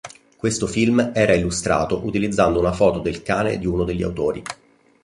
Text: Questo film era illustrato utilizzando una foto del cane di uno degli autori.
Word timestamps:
Questo 0.35 0.65
film 0.65 1.11
era 1.13 1.35
illustrato 1.35 2.03
utilizzando 2.03 2.57
una 2.59 2.73
foto 2.73 2.97
del 2.97 3.21
cane 3.21 3.59
di 3.59 3.67
uno 3.67 3.83
degli 3.83 4.01
autori. 4.01 4.41